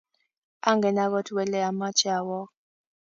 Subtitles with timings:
[0.69, 2.49] angen agot wele amoche awook